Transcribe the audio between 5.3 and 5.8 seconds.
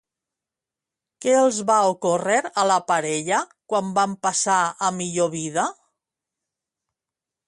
vida?